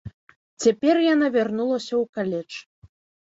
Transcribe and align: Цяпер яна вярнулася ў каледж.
Цяпер 0.63 0.95
яна 1.13 1.27
вярнулася 1.35 1.93
ў 2.01 2.17
каледж. 2.17 2.53